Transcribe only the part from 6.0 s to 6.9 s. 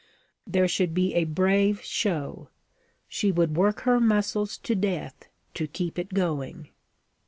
going.